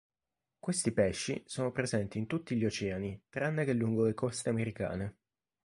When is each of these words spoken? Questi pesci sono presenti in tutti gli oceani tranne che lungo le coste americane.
Questi 0.57 0.93
pesci 0.93 1.43
sono 1.45 1.71
presenti 1.71 2.17
in 2.17 2.25
tutti 2.25 2.55
gli 2.55 2.65
oceani 2.65 3.21
tranne 3.29 3.65
che 3.65 3.73
lungo 3.73 4.03
le 4.05 4.15
coste 4.15 4.49
americane. 4.49 5.17